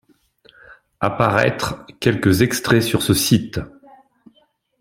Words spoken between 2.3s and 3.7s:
extraits sur ce site!